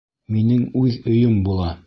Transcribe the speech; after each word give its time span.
Минең 0.35 0.63
үҙ 0.83 0.97
өйөм 1.13 1.39
була! 1.51 1.73